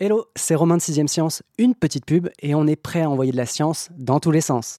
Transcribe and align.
Hello, 0.00 0.26
c'est 0.36 0.54
Romain 0.54 0.76
de 0.76 0.80
6ème 0.80 1.08
Science, 1.08 1.42
une 1.58 1.74
petite 1.74 2.06
pub 2.06 2.28
et 2.40 2.54
on 2.54 2.68
est 2.68 2.76
prêt 2.76 3.02
à 3.02 3.10
envoyer 3.10 3.32
de 3.32 3.36
la 3.36 3.46
science 3.46 3.88
dans 3.98 4.20
tous 4.20 4.30
les 4.30 4.40
sens. 4.40 4.78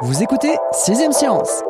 Vous 0.00 0.22
écoutez 0.22 0.54
6ème 0.86 1.10
Science 1.10 1.64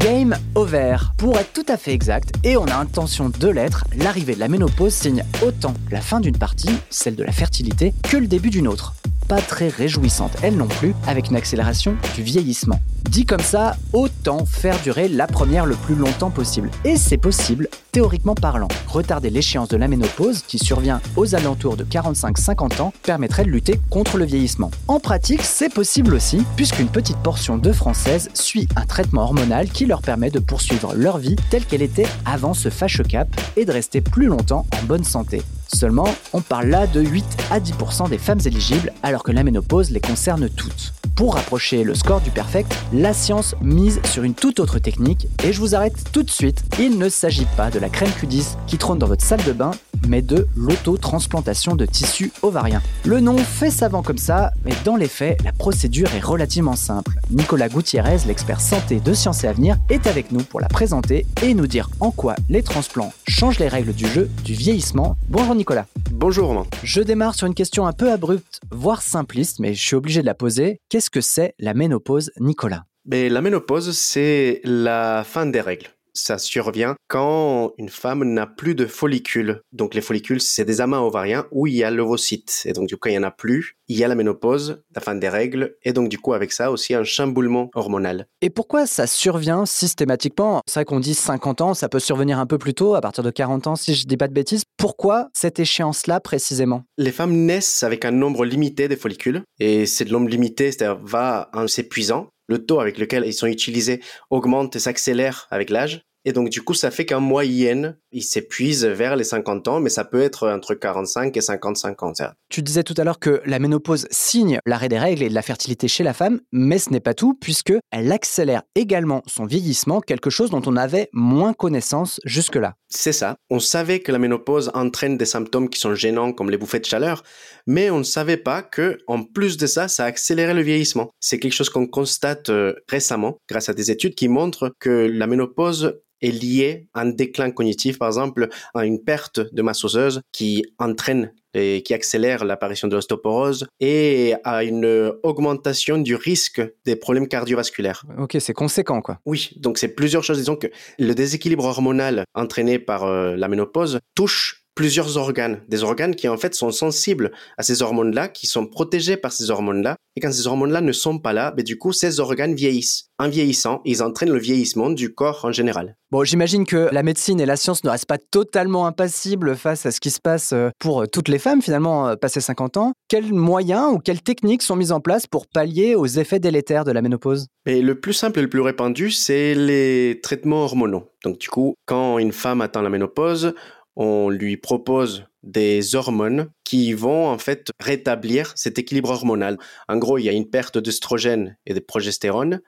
Game 0.00 0.36
over. 0.56 0.96
Pour 1.16 1.38
être 1.38 1.52
tout 1.52 1.64
à 1.68 1.76
fait 1.76 1.92
exact, 1.92 2.32
et 2.42 2.56
on 2.56 2.64
a 2.64 2.74
intention 2.74 3.28
de 3.28 3.48
l'être, 3.48 3.84
l'arrivée 3.98 4.34
de 4.34 4.40
la 4.40 4.48
ménopause 4.48 4.92
signe 4.92 5.22
autant 5.46 5.74
la 5.92 6.00
fin 6.00 6.18
d'une 6.18 6.36
partie, 6.36 6.76
celle 6.90 7.14
de 7.14 7.22
la 7.22 7.30
fertilité, 7.30 7.94
que 8.10 8.16
le 8.16 8.26
début 8.26 8.50
d'une 8.50 8.66
autre 8.66 8.94
très 9.36 9.68
réjouissante, 9.68 10.32
elle 10.42 10.56
non 10.56 10.66
plus, 10.66 10.94
avec 11.06 11.28
une 11.28 11.36
accélération 11.36 11.96
du 12.14 12.22
vieillissement. 12.22 12.80
Dit 13.08 13.24
comme 13.24 13.40
ça, 13.40 13.76
autant 13.92 14.44
faire 14.44 14.78
durer 14.82 15.08
la 15.08 15.26
première 15.26 15.66
le 15.66 15.76
plus 15.76 15.94
longtemps 15.94 16.30
possible. 16.30 16.70
Et 16.84 16.96
c'est 16.96 17.16
possible, 17.16 17.68
théoriquement 17.92 18.34
parlant. 18.34 18.68
Retarder 18.86 19.30
l'échéance 19.30 19.68
de 19.68 19.76
la 19.76 19.88
ménopause, 19.88 20.42
qui 20.42 20.58
survient 20.58 21.00
aux 21.16 21.34
alentours 21.34 21.76
de 21.76 21.84
45-50 21.84 22.82
ans, 22.82 22.92
permettrait 23.02 23.44
de 23.44 23.50
lutter 23.50 23.80
contre 23.88 24.18
le 24.18 24.24
vieillissement. 24.24 24.70
En 24.88 25.00
pratique, 25.00 25.42
c'est 25.42 25.72
possible 25.72 26.14
aussi, 26.14 26.42
puisqu'une 26.56 26.88
petite 26.88 27.18
portion 27.18 27.56
de 27.56 27.72
Françaises 27.72 28.30
suit 28.34 28.68
un 28.76 28.84
traitement 28.84 29.22
hormonal 29.22 29.68
qui 29.70 29.86
leur 29.86 30.02
permet 30.02 30.30
de 30.30 30.40
poursuivre 30.40 30.94
leur 30.94 31.18
vie 31.18 31.36
telle 31.50 31.64
qu'elle 31.64 31.82
était 31.82 32.06
avant 32.26 32.54
ce 32.54 32.68
fâcheux 32.68 33.04
cap 33.04 33.28
et 33.56 33.64
de 33.64 33.72
rester 33.72 34.00
plus 34.00 34.26
longtemps 34.26 34.66
en 34.78 34.84
bonne 34.84 35.04
santé. 35.04 35.42
Seulement, 35.72 36.08
on 36.32 36.40
parle 36.40 36.68
là 36.68 36.86
de 36.86 37.00
8 37.00 37.24
à 37.50 37.60
10% 37.60 38.08
des 38.08 38.18
femmes 38.18 38.40
éligibles, 38.44 38.92
alors 39.02 39.22
que 39.22 39.32
la 39.32 39.44
ménopause 39.44 39.90
les 39.90 40.00
concerne 40.00 40.48
toutes. 40.48 40.94
Pour 41.14 41.34
rapprocher 41.34 41.84
le 41.84 41.94
score 41.94 42.20
du 42.20 42.30
perfect, 42.30 42.74
la 42.92 43.12
science 43.12 43.54
mise 43.60 44.00
sur 44.04 44.22
une 44.22 44.34
toute 44.34 44.60
autre 44.60 44.78
technique, 44.78 45.26
et 45.44 45.52
je 45.52 45.60
vous 45.60 45.74
arrête 45.74 46.10
tout 46.12 46.22
de 46.22 46.30
suite, 46.30 46.62
il 46.78 46.98
ne 46.98 47.08
s'agit 47.08 47.46
pas 47.56 47.70
de 47.70 47.78
la 47.78 47.88
crème 47.88 48.10
Q10 48.10 48.56
qui 48.66 48.78
trône 48.78 48.98
dans 48.98 49.06
votre 49.06 49.24
salle 49.24 49.42
de 49.44 49.52
bain, 49.52 49.72
mais 50.06 50.22
de 50.22 50.46
l'autotransplantation 50.56 51.76
de 51.76 51.86
tissus 51.86 52.32
ovariens. 52.42 52.82
Le 53.04 53.20
nom 53.20 53.38
fait 53.38 53.70
savant 53.70 54.02
comme 54.02 54.18
ça, 54.18 54.52
mais 54.64 54.72
dans 54.84 54.96
les 54.96 55.08
faits, 55.08 55.42
la 55.44 55.52
procédure 55.52 56.14
est 56.14 56.24
relativement 56.24 56.76
simple. 56.76 57.18
Nicolas 57.30 57.68
Gutiérrez, 57.68 58.18
l'expert 58.26 58.60
santé 58.60 59.00
de 59.00 59.12
Sciences 59.12 59.44
et 59.44 59.48
Avenir, 59.48 59.76
est 59.88 60.06
avec 60.06 60.32
nous 60.32 60.42
pour 60.42 60.60
la 60.60 60.68
présenter 60.68 61.26
et 61.42 61.54
nous 61.54 61.66
dire 61.66 61.90
en 62.00 62.10
quoi 62.10 62.36
les 62.48 62.62
transplants 62.62 63.12
changent 63.26 63.58
les 63.58 63.68
règles 63.68 63.92
du 63.92 64.06
jeu 64.06 64.30
du 64.44 64.54
vieillissement. 64.54 65.16
Bonjour 65.28 65.54
Nicolas. 65.54 65.86
Bonjour 66.12 66.48
Romain. 66.48 66.66
Je 66.82 67.00
démarre 67.00 67.34
sur 67.34 67.46
une 67.46 67.54
question 67.54 67.86
un 67.86 67.92
peu 67.92 68.10
abrupte, 68.10 68.60
voire 68.70 69.02
simpliste, 69.02 69.58
mais 69.60 69.74
je 69.74 69.82
suis 69.82 69.96
obligé 69.96 70.20
de 70.20 70.26
la 70.26 70.34
poser. 70.34 70.80
Qu'est-ce 70.88 71.10
que 71.10 71.20
c'est 71.20 71.54
la 71.58 71.74
ménopause, 71.74 72.30
Nicolas? 72.40 72.84
Mais 73.06 73.28
La 73.28 73.40
ménopause, 73.40 73.96
c'est 73.96 74.60
la 74.64 75.24
fin 75.24 75.46
des 75.46 75.60
règles 75.60 75.88
ça 76.18 76.38
survient 76.38 76.94
quand 77.08 77.72
une 77.78 77.88
femme 77.88 78.24
n'a 78.24 78.46
plus 78.46 78.74
de 78.74 78.86
follicules. 78.86 79.62
Donc 79.72 79.94
les 79.94 80.00
follicules, 80.00 80.40
c'est 80.40 80.64
des 80.64 80.80
amas 80.80 81.00
ovariens 81.00 81.46
où 81.52 81.66
il 81.66 81.74
y 81.74 81.84
a 81.84 81.90
l'ovocyte. 81.90 82.62
Et 82.64 82.72
donc 82.72 82.88
du 82.88 82.96
coup, 82.96 83.08
il 83.08 83.12
n'y 83.12 83.18
en 83.18 83.22
a 83.22 83.30
plus. 83.30 83.76
Il 83.88 83.96
y 83.96 84.04
a 84.04 84.08
la 84.08 84.14
ménopause, 84.14 84.82
la 84.94 85.00
fin 85.00 85.14
des 85.14 85.28
règles, 85.28 85.76
et 85.82 85.92
donc 85.92 86.08
du 86.10 86.18
coup, 86.18 86.34
avec 86.34 86.52
ça 86.52 86.70
aussi 86.70 86.94
un 86.94 87.04
chamboulement 87.04 87.70
hormonal. 87.74 88.26
Et 88.42 88.50
pourquoi 88.50 88.86
ça 88.86 89.06
survient 89.06 89.64
systématiquement? 89.64 90.60
C'est 90.66 90.80
vrai 90.80 90.84
qu'on 90.84 91.00
dit 91.00 91.14
50 91.14 91.60
ans, 91.62 91.74
ça 91.74 91.88
peut 91.88 91.98
survenir 91.98 92.38
un 92.38 92.46
peu 92.46 92.58
plus 92.58 92.74
tôt, 92.74 92.94
à 92.94 93.00
partir 93.00 93.24
de 93.24 93.30
40 93.30 93.66
ans, 93.66 93.76
si 93.76 93.94
je 93.94 94.06
dis 94.06 94.18
pas 94.18 94.28
de 94.28 94.34
bêtises. 94.34 94.64
Pourquoi 94.76 95.28
cette 95.32 95.58
échéance-là 95.58 96.20
précisément? 96.20 96.82
Les 96.98 97.12
femmes 97.12 97.32
naissent 97.32 97.82
avec 97.82 98.04
un 98.04 98.10
nombre 98.10 98.44
limité 98.44 98.88
de 98.88 98.96
follicules, 98.96 99.42
et 99.58 99.86
c'est 99.86 100.10
nombre 100.10 100.28
limité, 100.28 100.70
c'est-à-dire 100.70 101.00
va 101.02 101.48
en 101.54 101.66
s'épuisant 101.66 102.28
le 102.48 102.64
taux 102.64 102.80
avec 102.80 102.98
lequel 102.98 103.24
ils 103.26 103.34
sont 103.34 103.46
utilisés 103.46 104.00
augmente 104.30 104.74
et 104.76 104.78
s'accélère 104.78 105.46
avec 105.50 105.70
l'âge. 105.70 106.02
Et 106.28 106.32
donc, 106.34 106.50
du 106.50 106.60
coup, 106.60 106.74
ça 106.74 106.90
fait 106.90 107.06
qu'en 107.06 107.22
moyenne, 107.22 107.96
il 108.12 108.22
s'épuise 108.22 108.84
vers 108.84 109.16
les 109.16 109.24
50 109.24 109.68
ans, 109.68 109.80
mais 109.80 109.90
ça 109.90 110.04
peut 110.04 110.22
être 110.22 110.48
entre 110.48 110.74
45 110.74 111.36
et 111.36 111.40
55 111.40 112.02
ans. 112.02 112.08
Tu 112.48 112.62
disais 112.62 112.82
tout 112.82 112.94
à 112.96 113.04
l'heure 113.04 113.18
que 113.18 113.42
la 113.44 113.58
ménopause 113.58 114.06
signe 114.10 114.58
l'arrêt 114.64 114.88
des 114.88 114.98
règles 114.98 115.22
et 115.22 115.28
de 115.28 115.34
la 115.34 115.42
fertilité 115.42 115.88
chez 115.88 116.04
la 116.04 116.14
femme, 116.14 116.40
mais 116.52 116.78
ce 116.78 116.90
n'est 116.90 117.00
pas 117.00 117.14
tout, 117.14 117.34
puisque 117.34 117.74
elle 117.90 118.10
accélère 118.12 118.62
également 118.74 119.22
son 119.26 119.44
vieillissement, 119.44 120.00
quelque 120.00 120.30
chose 120.30 120.50
dont 120.50 120.62
on 120.66 120.76
avait 120.76 121.08
moins 121.12 121.52
connaissance 121.52 122.20
jusque-là. 122.24 122.74
C'est 122.88 123.12
ça. 123.12 123.36
On 123.50 123.60
savait 123.60 124.00
que 124.00 124.12
la 124.12 124.18
ménopause 124.18 124.70
entraîne 124.74 125.18
des 125.18 125.26
symptômes 125.26 125.68
qui 125.68 125.78
sont 125.78 125.94
gênants, 125.94 126.32
comme 126.32 126.50
les 126.50 126.56
bouffées 126.56 126.80
de 126.80 126.86
chaleur, 126.86 127.22
mais 127.66 127.90
on 127.90 127.98
ne 127.98 128.04
savait 128.04 128.38
pas 128.38 128.62
que, 128.62 128.98
en 129.06 129.22
plus 129.22 129.56
de 129.56 129.66
ça, 129.66 129.88
ça 129.88 130.04
accélérait 130.04 130.54
le 130.54 130.62
vieillissement. 130.62 131.10
C'est 131.20 131.38
quelque 131.38 131.52
chose 131.52 131.70
qu'on 131.70 131.86
constate 131.86 132.48
euh, 132.48 132.74
récemment, 132.88 133.36
grâce 133.48 133.68
à 133.68 133.74
des 133.74 133.90
études 133.90 134.14
qui 134.14 134.28
montrent 134.28 134.72
que 134.78 135.10
la 135.12 135.26
ménopause 135.26 136.00
est 136.20 136.30
lié 136.30 136.88
à 136.94 137.02
un 137.02 137.06
déclin 137.10 137.50
cognitif, 137.50 137.97
par 137.98 138.08
exemple, 138.08 138.48
à 138.74 138.84
une 138.84 139.02
perte 139.02 139.40
de 139.52 139.62
masse 139.62 139.84
osseuse 139.84 140.20
qui 140.32 140.64
entraîne 140.78 141.32
et 141.54 141.82
qui 141.82 141.94
accélère 141.94 142.44
l'apparition 142.44 142.88
de 142.88 142.94
l'ostéoporose 142.94 143.66
et 143.80 144.34
à 144.44 144.64
une 144.64 145.12
augmentation 145.22 145.98
du 145.98 146.14
risque 146.14 146.62
des 146.84 146.96
problèmes 146.96 147.26
cardiovasculaires. 147.26 148.04
Ok, 148.18 148.36
c'est 148.38 148.52
conséquent 148.52 149.00
quoi. 149.00 149.18
Oui, 149.24 149.50
donc 149.56 149.78
c'est 149.78 149.88
plusieurs 149.88 150.22
choses. 150.22 150.38
Disons 150.38 150.56
que 150.56 150.68
le 150.98 151.14
déséquilibre 151.14 151.64
hormonal 151.64 152.24
entraîné 152.34 152.78
par 152.78 153.04
euh, 153.04 153.36
la 153.36 153.48
ménopause 153.48 153.98
touche 154.14 154.67
plusieurs 154.78 155.16
organes, 155.16 155.60
des 155.66 155.82
organes 155.82 156.14
qui 156.14 156.28
en 156.28 156.36
fait 156.36 156.54
sont 156.54 156.70
sensibles 156.70 157.32
à 157.56 157.64
ces 157.64 157.82
hormones-là, 157.82 158.28
qui 158.28 158.46
sont 158.46 158.64
protégés 158.64 159.16
par 159.16 159.32
ces 159.32 159.50
hormones-là. 159.50 159.96
Et 160.14 160.20
quand 160.20 160.30
ces 160.30 160.46
hormones-là 160.46 160.80
ne 160.80 160.92
sont 160.92 161.18
pas 161.18 161.32
là, 161.32 161.50
ben, 161.50 161.64
du 161.64 161.76
coup, 161.78 161.92
ces 161.92 162.20
organes 162.20 162.54
vieillissent. 162.54 163.08
En 163.18 163.28
vieillissant, 163.28 163.82
ils 163.84 164.04
entraînent 164.04 164.30
le 164.30 164.38
vieillissement 164.38 164.90
du 164.90 165.12
corps 165.12 165.44
en 165.44 165.50
général. 165.50 165.96
Bon, 166.12 166.22
j'imagine 166.22 166.64
que 166.64 166.88
la 166.92 167.02
médecine 167.02 167.40
et 167.40 167.46
la 167.46 167.56
science 167.56 167.82
ne 167.82 167.90
restent 167.90 168.06
pas 168.06 168.18
totalement 168.18 168.86
impassibles 168.86 169.56
face 169.56 169.84
à 169.84 169.90
ce 169.90 169.98
qui 169.98 170.10
se 170.10 170.20
passe 170.20 170.52
euh, 170.52 170.70
pour 170.78 171.02
euh, 171.02 171.06
toutes 171.06 171.28
les 171.28 171.40
femmes, 171.40 171.60
finalement, 171.60 172.08
euh, 172.08 172.14
passées 172.14 172.40
50 172.40 172.76
ans. 172.76 172.92
Quels 173.08 173.34
moyens 173.34 173.92
ou 173.92 173.98
quelles 173.98 174.22
techniques 174.22 174.62
sont 174.62 174.76
mises 174.76 174.92
en 174.92 175.00
place 175.00 175.26
pour 175.26 175.48
pallier 175.48 175.96
aux 175.96 176.06
effets 176.06 176.38
délétères 176.38 176.84
de 176.84 176.92
la 176.92 177.02
ménopause? 177.02 177.48
Et 177.66 177.82
Le 177.82 177.98
plus 177.98 178.12
simple 178.12 178.38
et 178.38 178.42
le 178.42 178.48
plus 178.48 178.60
répandu, 178.60 179.10
c'est 179.10 179.54
les 179.54 180.20
traitements 180.22 180.62
hormonaux. 180.62 181.10
Donc, 181.24 181.38
du 181.38 181.48
coup, 181.48 181.74
quand 181.84 182.18
une 182.18 182.32
femme 182.32 182.60
atteint 182.60 182.82
la 182.82 182.90
ménopause, 182.90 183.54
on 183.98 184.30
lui 184.30 184.56
propose 184.56 185.24
des 185.42 185.96
hormones 185.96 186.50
qui 186.62 186.94
vont 186.94 187.26
en 187.28 187.36
fait 187.36 187.70
rétablir 187.80 188.52
cet 188.54 188.78
équilibre 188.78 189.10
hormonal. 189.10 189.58
En 189.88 189.96
gros, 189.98 190.18
il 190.18 190.24
y 190.24 190.28
a 190.28 190.32
une 190.32 190.48
perte 190.48 190.78
d'œstrogène 190.78 191.58
et 191.66 191.74
de 191.74 191.80
progestérone. 191.80 192.60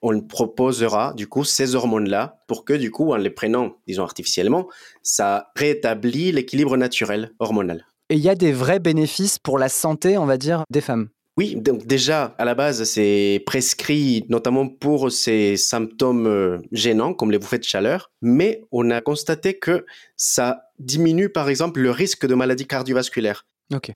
On 0.00 0.20
proposera 0.22 1.12
du 1.12 1.28
coup 1.28 1.44
ces 1.44 1.74
hormones-là 1.74 2.42
pour 2.48 2.64
que 2.64 2.72
du 2.72 2.90
coup, 2.90 3.12
en 3.12 3.16
les 3.16 3.30
prenant, 3.30 3.76
disons 3.86 4.02
artificiellement, 4.02 4.66
ça 5.02 5.50
rétablit 5.56 6.32
l'équilibre 6.32 6.76
naturel 6.78 7.32
hormonal. 7.38 7.86
Et 8.08 8.14
il 8.14 8.22
y 8.22 8.30
a 8.30 8.34
des 8.34 8.52
vrais 8.52 8.78
bénéfices 8.78 9.38
pour 9.38 9.58
la 9.58 9.68
santé, 9.68 10.16
on 10.16 10.24
va 10.24 10.38
dire, 10.38 10.62
des 10.70 10.80
femmes? 10.80 11.10
Oui, 11.38 11.54
donc 11.54 11.86
déjà, 11.86 12.34
à 12.36 12.44
la 12.44 12.56
base, 12.56 12.82
c'est 12.82 13.44
prescrit 13.46 14.26
notamment 14.28 14.68
pour 14.68 15.12
ces 15.12 15.56
symptômes 15.56 16.26
euh, 16.26 16.58
gênants 16.72 17.14
comme 17.14 17.30
les 17.30 17.38
bouffées 17.38 17.58
de 17.58 17.64
chaleur, 17.64 18.10
mais 18.20 18.64
on 18.72 18.90
a 18.90 19.00
constaté 19.00 19.56
que 19.56 19.86
ça 20.16 20.62
diminue 20.80 21.28
par 21.28 21.48
exemple 21.48 21.78
le 21.78 21.92
risque 21.92 22.26
de 22.26 22.34
maladies 22.34 22.66
cardiovasculaires. 22.66 23.46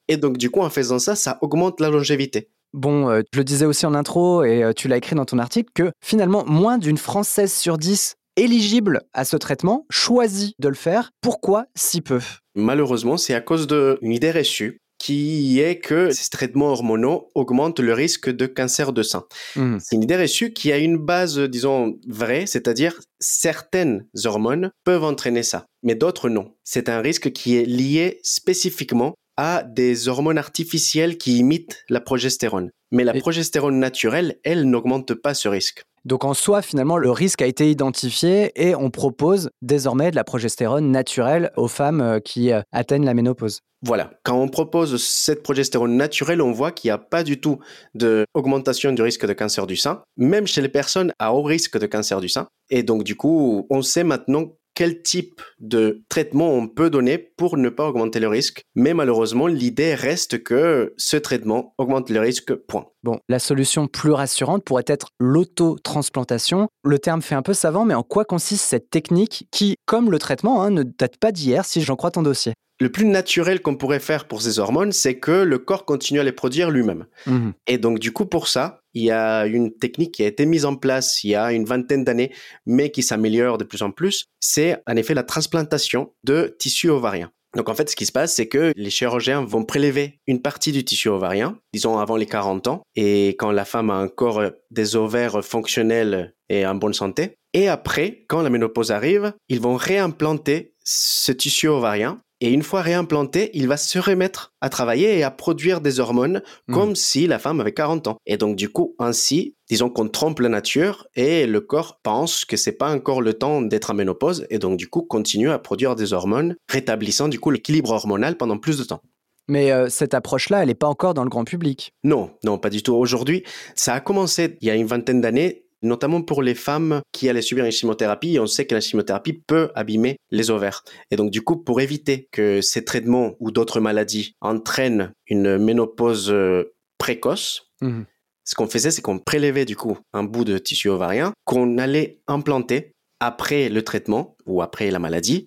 Et 0.07 0.17
donc 0.17 0.39
du 0.39 0.51
coup, 0.51 0.61
en 0.61 0.71
faisant 0.71 1.01
ça, 1.01 1.17
ça 1.17 1.39
augmente 1.41 1.81
la 1.81 1.91
longévité. 1.91 2.49
Bon, 2.75 3.11
euh, 3.11 3.23
je 3.33 3.41
le 3.41 3.45
disais 3.45 3.67
aussi 3.67 3.87
en 3.87 3.95
intro 3.95 4.45
et 4.45 4.63
euh, 4.63 4.73
tu 4.73 4.87
l'as 4.87 4.99
écrit 4.99 5.17
dans 5.17 5.25
ton 5.25 5.41
article 5.41 5.73
que 5.75 5.91
finalement, 6.01 6.45
moins 6.47 6.79
d'une 6.79 6.97
Française 6.97 7.53
sur 7.53 7.77
dix 7.77 8.15
éligible 8.37 9.03
à 9.15 9.25
ce 9.25 9.37
traitement 9.37 9.85
choisit 9.91 10.55
de 10.61 10.69
le 10.69 10.75
faire. 10.75 11.11
Pourquoi 11.21 11.67
si 11.75 12.03
peu? 12.03 12.21
Malheureusement, 12.55 13.17
c'est 13.17 13.35
à 13.35 13.41
cause 13.41 13.67
d'une 13.67 14.13
idée 14.13 14.31
reçue 14.31 14.79
qui 15.03 15.59
est 15.59 15.81
que 15.81 16.13
ces 16.13 16.31
traitements 16.31 16.69
hormonaux 16.69 17.29
augmentent 17.35 17.81
le 17.81 17.93
risque 17.93 18.31
de 18.31 18.47
cancer 18.47 18.93
de 18.93 19.03
sein. 19.03 19.25
Mmh. 19.57 19.79
C'est 19.81 19.97
une 19.97 20.05
idée 20.05 20.17
reçue 20.17 20.53
qui 20.53 20.71
a 20.71 20.79
une 20.79 20.97
base, 20.97 21.41
disons, 21.41 21.99
vraie, 22.07 22.47
c'est-à-dire 22.47 23.01
certaines 23.19 24.07
hormones 24.25 24.71
peuvent 24.85 25.03
entraîner 25.03 25.43
ça, 25.43 25.67
mais 25.83 25.97
d'autres 25.97 26.29
non. 26.29 26.55
C'est 26.63 26.89
un 26.89 27.01
risque 27.01 27.33
qui 27.33 27.57
est 27.57 27.65
lié 27.65 28.21
spécifiquement 28.23 29.15
à 29.37 29.65
des 29.65 30.07
hormones 30.07 30.39
artificielles 30.39 31.19
qui 31.19 31.39
imitent 31.39 31.83
la 31.89 32.01
progestérone. 32.01 32.71
Mais 32.93 33.03
la 33.03 33.15
progestérone 33.15 33.81
naturelle, 33.81 34.39
elle, 34.45 34.71
n'augmente 34.71 35.15
pas 35.15 35.35
ce 35.35 35.49
risque. 35.49 35.83
Donc 36.05 36.25
en 36.25 36.35
soi, 36.35 36.63
finalement, 36.63 36.99
le 36.99 37.11
risque 37.11 37.43
a 37.43 37.47
été 37.47 37.71
identifié 37.71 38.53
et 38.57 38.75
on 38.75 38.91
propose 38.91 39.51
désormais 39.63 40.11
de 40.11 40.17
la 40.17 40.25
progestérone 40.25 40.91
naturelle 40.91 41.53
aux 41.57 41.69
femmes 41.69 42.01
euh, 42.01 42.19
qui 42.19 42.53
euh, 42.53 42.61
atteignent 42.73 43.05
la 43.05 43.15
ménopause. 43.15 43.61
Voilà, 43.85 44.13
quand 44.23 44.41
on 44.41 44.49
propose 44.49 45.03
cette 45.03 45.43
progestérone 45.43 45.97
naturelle, 45.97 46.41
on 46.41 46.53
voit 46.53 46.71
qu'il 46.71 46.89
n'y 46.89 46.93
a 46.93 46.99
pas 46.99 47.25
du 47.25 47.41
tout 47.41 47.59
d'augmentation 47.95 48.93
du 48.93 49.03
risque 49.03 49.27
de 49.27 49.33
cancer 49.33 49.67
du 49.67 49.77
sein, 49.77 50.03
même 50.17 50.47
chez 50.47 50.61
les 50.61 50.69
personnes 50.69 51.13
à 51.19 51.35
haut 51.35 51.43
risque 51.43 51.79
de 51.79 51.87
cancer 51.87 52.21
du 52.21 52.29
sein. 52.29 52.47
Et 52.71 52.85
donc 52.85 53.03
du 53.03 53.17
coup, 53.17 53.67
on 53.71 53.83
sait 53.83 54.05
maintenant 54.05 54.53
quel 54.75 55.03
type 55.03 55.41
de 55.59 56.03
traitement 56.09 56.53
on 56.55 56.69
peut 56.69 56.91
donner 56.91 57.19
pour 57.19 57.57
ne 57.57 57.69
pas 57.69 57.89
augmenter 57.89 58.21
le 58.21 58.29
risque. 58.29 58.63
Mais 58.75 58.95
malheureusement, 58.95 59.47
l'idée 59.47 59.95
reste 59.95 60.43
que 60.43 60.95
ce 60.97 61.17
traitement 61.17 61.75
augmente 61.79 62.11
le 62.11 62.21
risque, 62.21 62.55
point. 62.55 62.87
Bon, 63.03 63.19
la 63.29 63.39
solution 63.39 63.89
plus 63.89 64.13
rassurante 64.13 64.65
pourrait 64.65 64.85
être 64.87 65.09
l'autotransplantation. 65.19 66.69
Le 66.85 66.99
terme 66.99 67.23
fait 67.23 67.35
un 67.35 67.43
peu 67.43 67.55
savant, 67.55 67.85
mais 67.85 67.95
en 67.95 68.03
quoi 68.03 68.25
consiste 68.25 68.65
cette 68.65 68.91
technique 68.91 69.49
qui, 69.51 69.77
comme 69.87 70.11
le 70.11 70.19
traitement, 70.19 70.63
hein, 70.63 70.71
ne 70.71 70.83
date 70.83 71.17
pas 71.19 71.33
d'hier 71.33 71.65
si 71.65 71.81
j'en 71.81 71.97
crois 71.97 72.11
ton 72.11 72.23
dossier? 72.23 72.55
Le 72.81 72.91
plus 72.91 73.05
naturel 73.05 73.61
qu'on 73.61 73.77
pourrait 73.77 74.01
faire 74.01 74.27
pour 74.27 74.43
ces 74.43 74.59
hormones, 74.59 74.93
c'est 74.93 75.19
que 75.19 75.31
le 75.31 75.59
corps 75.59 75.85
continue 75.85 76.19
à 76.19 76.25
les 76.25 76.33
produire 76.33 76.71
lui-même. 76.71 77.07
Mmh. 77.27 77.51
Et 77.69 77.79
donc, 77.79 78.01
du 78.01 78.13
coup, 78.13 78.27
pour 78.27 78.49
ça, 78.49 78.82
il 78.95 79.05
y 79.05 79.11
a 79.11 79.47
une 79.47 79.73
technique 79.77 80.13
qui 80.13 80.25
a 80.25 80.27
été 80.27 80.47
mise 80.47 80.65
en 80.65 80.77
place 80.77 81.25
il 81.25 81.31
y 81.31 81.35
a 81.35 81.53
une 81.53 81.65
vingtaine 81.65 82.05
d'années, 82.05 82.33
mais 82.67 82.91
qui 82.91 83.03
s'améliore 83.03 83.59
de 83.59 83.65
plus 83.65 83.83
en 83.83 83.91
plus. 83.91 84.27
C'est 84.41 84.83
en 84.87 84.97
effet 84.97 85.15
la 85.15 85.23
transplantation 85.23 86.13
de 86.25 86.55
tissu 86.59 86.89
ovarien. 86.89 87.31
Donc 87.55 87.69
en 87.69 87.75
fait, 87.75 87.91
ce 87.91 87.97
qui 87.97 88.07
se 88.07 88.13
passe, 88.13 88.35
c'est 88.35 88.49
que 88.49 88.73
les 88.77 88.91
chirurgiens 88.91 89.45
vont 89.45 89.65
prélever 89.65 90.21
une 90.27 90.41
partie 90.41 90.73
du 90.73 90.85
tissu 90.85 91.09
ovarien, 91.09 91.59
disons 91.75 91.99
avant 91.99 92.17
les 92.17 92.27
40 92.27 92.67
ans, 92.69 92.83
et 92.97 93.29
quand 93.39 93.51
la 93.51 93.67
femme 93.67 93.91
a 93.91 94.03
encore 94.03 94.43
des 94.71 94.97
ovaires 94.97 95.45
fonctionnels 95.45 96.35
et 96.49 96.67
en 96.67 96.75
bonne 96.75 96.95
santé. 96.95 97.37
Et 97.53 97.69
après, 97.69 98.25
quand 98.29 98.41
la 98.41 98.49
ménopause 98.49 98.91
arrive, 98.91 99.35
ils 99.49 99.61
vont 99.61 99.77
réimplanter 99.77 100.75
ce 100.85 101.33
tissu 101.33 101.69
ovarien 101.69 102.23
et 102.43 102.51
une 102.51 102.65
fois 102.65 102.83
réimplanté, 102.83 103.51
il 103.55 103.69
va 103.69 103.77
se 103.77 104.01
remettre 104.01 104.53
à 104.61 104.69
travailler 104.69 105.17
et 105.17 105.23
à 105.23 105.31
produire 105.31 105.81
des 105.81 106.01
hormones 106.01 106.43
hmm. 106.67 106.75
comme 106.75 106.97
si 106.97 107.29
la 107.29 107.39
femme 107.39 107.61
avait 107.61 107.73
40 107.73 108.09
ans. 108.09 108.17
Et 108.27 108.37
donc, 108.37 108.57
du 108.57 108.69
coup, 108.69 108.97
ainsi, 108.99 109.55
disons 109.71 109.89
qu'on 109.89 110.09
trompe 110.09 110.41
la 110.41 110.49
nature 110.49 111.07
et 111.15 111.47
le 111.47 111.61
corps 111.61 112.01
pense 112.03 112.45
que 112.45 112.57
c'est 112.57 112.73
pas 112.73 112.93
encore 112.93 113.23
le 113.23 113.35
temps 113.35 113.63
d'être 113.63 113.93
en 113.93 113.95
ménopause 113.95 114.45
et 114.51 114.59
donc, 114.59 114.77
du 114.77 114.89
coup, 114.89 115.03
continue 115.03 115.51
à 115.51 115.61
produire 115.61 115.95
des 115.95 116.13
hormones, 116.13 116.57
rétablissant, 116.69 117.29
du 117.29 117.39
coup, 117.39 117.51
l'équilibre 117.51 117.91
hormonal 117.91 118.37
pendant 118.37 118.59
plus 118.59 118.77
de 118.77 118.85
temps. 118.85 119.03
Mais 119.47 119.71
euh, 119.71 119.89
cette 119.89 120.15
approche-là, 120.15 120.63
elle 120.63 120.69
n'est 120.69 120.75
pas 120.75 120.89
encore 120.89 121.15
dans 121.15 121.25
le 121.25 121.31
grand 121.31 121.45
public. 121.45 121.95
Non, 122.03 122.31
non, 122.43 122.59
pas 122.59 122.71
du 122.71 122.83
tout. 122.83 122.95
Aujourd'hui, 122.95 123.45
ça 123.77 123.95
a 123.95 124.01
commencé 124.01 124.59
il 124.61 124.67
y 124.67 124.71
a 124.71 124.75
une 124.75 124.87
vingtaine 124.87 125.21
d'années 125.21 125.65
notamment 125.83 126.23
pour 126.23 126.43
les 126.43 126.55
femmes 126.55 127.01
qui 127.13 127.29
allaient 127.29 127.43
subir 127.43 127.65
une 127.65 127.73
chimiothérapie. 127.73 128.39
On 128.41 128.47
sait 128.47 128.67
que 128.67 128.75
la 128.75 128.81
chimiothérapie 128.81 129.35
peut 129.47 129.71
abîmer 129.75 130.17
les 130.31 130.51
ovaires. 130.51 130.85
Et 131.11 131.17
donc, 131.17 131.31
du 131.31 131.43
coup, 131.43 131.57
pour 131.57 131.81
éviter 131.81 132.29
que 132.33 132.61
ces 132.61 132.85
traitements 132.85 133.35
ou 133.41 133.51
d'autres 133.51 133.81
maladies 133.81 134.35
entraînent 134.41 135.13
une 135.27 135.59
ménopause 135.59 136.31
euh, 136.31 136.75
précoce, 136.99 137.71
mmh. 137.81 138.03
ce 138.45 138.55
qu'on 138.55 138.69
faisait, 138.69 138.91
c'est 138.91 139.03
qu'on 139.03 139.19
prélevait 139.19 139.65
du 139.65 139.77
coup 139.77 139.99
un 140.13 140.25
bout 140.25 140.45
de 140.45 140.59
tissu 140.59 140.89
ovarien 140.89 141.33
qu'on 141.45 141.79
allait 141.79 142.21
implanter 142.27 142.93
après 143.21 143.69
le 143.69 143.83
traitement 143.83 144.37
ou 144.47 144.63
après 144.63 144.91
la 144.91 144.99
maladie, 144.99 145.47